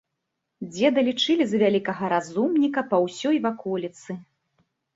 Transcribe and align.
Дзеда 0.71 1.03
лічылі 1.09 1.43
за 1.51 1.57
вялікага 1.65 2.09
разумніка 2.15 2.85
па 2.91 2.97
ўсёй 3.07 3.37
ваколіцы. 3.47 4.21